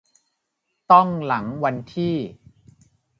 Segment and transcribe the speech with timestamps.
[0.91, 2.15] ต้องหลังวันที่